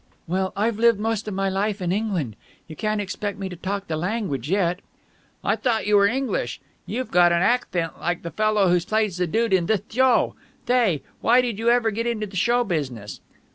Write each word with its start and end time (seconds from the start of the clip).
"Well, 0.25 0.51
I've 0.57 0.79
lived 0.79 0.99
most 0.99 1.27
of 1.27 1.35
my 1.35 1.47
life 1.47 1.79
in 1.79 1.91
England. 1.91 2.35
You 2.67 2.75
can't 2.75 2.99
expect 2.99 3.37
me 3.37 3.49
to 3.49 3.55
talk 3.55 3.85
the 3.85 3.95
language 3.95 4.49
yet." 4.49 4.79
"I 5.43 5.55
thought 5.55 5.85
you 5.85 5.95
were 5.95 6.07
English. 6.07 6.59
You've 6.87 7.11
got 7.11 7.31
an 7.31 7.43
acthent 7.43 7.99
like 7.99 8.23
the 8.23 8.31
fellow 8.31 8.67
who 8.67 8.79
plays 8.79 9.17
the 9.17 9.27
dude 9.27 9.53
in 9.53 9.67
thith 9.67 9.83
show. 9.93 10.33
Thay, 10.65 11.03
why 11.19 11.39
did 11.41 11.59
you 11.59 11.69
ever 11.69 11.91
get 11.91 12.07
into 12.07 12.25
the 12.25 12.35
show 12.35 12.63
business?" 12.63 13.21